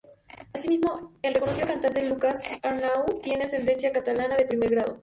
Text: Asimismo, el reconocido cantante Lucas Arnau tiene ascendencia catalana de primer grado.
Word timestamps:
Asimismo, 0.53 1.13
el 1.21 1.35
reconocido 1.35 1.67
cantante 1.67 2.09
Lucas 2.09 2.41
Arnau 2.63 3.05
tiene 3.21 3.43
ascendencia 3.43 3.91
catalana 3.91 4.35
de 4.35 4.47
primer 4.47 4.71
grado. 4.71 4.97